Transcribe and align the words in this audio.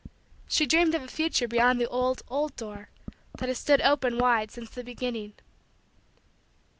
She 0.47 0.65
dreamed 0.65 0.95
of 0.95 1.03
a 1.03 1.07
future 1.07 1.47
beyond 1.47 1.79
the 1.79 1.87
old, 1.87 2.23
old, 2.27 2.55
door 2.55 2.89
that 3.37 3.49
has 3.49 3.59
stood 3.59 3.81
open 3.81 4.17
wide 4.17 4.49
since 4.49 4.71
the 4.71 4.83
beginning. 4.83 5.33